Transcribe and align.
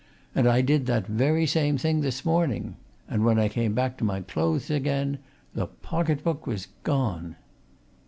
And 0.33 0.47
I 0.47 0.61
did 0.61 0.87
that 0.87 1.05
very 1.05 1.45
same 1.45 1.77
thing 1.77 2.01
this 2.01 2.25
morning 2.25 2.75
and 3.07 3.23
when 3.23 3.37
I 3.37 3.47
came 3.49 3.75
to 3.75 4.03
my 4.03 4.21
clothes 4.21 4.71
again, 4.71 5.19
the 5.53 5.67
pocket 5.67 6.23
book 6.23 6.47
was 6.47 6.69
gone!" 6.81 7.35